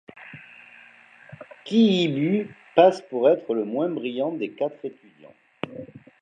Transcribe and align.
Kyibu 1.63 2.41
passe 2.75 3.01
pour 3.07 3.29
être 3.29 3.53
le 3.53 3.65
moins 3.65 3.87
brillant 3.89 4.31
des 4.31 4.49
quatre 4.49 4.83
étudiants. 4.83 5.35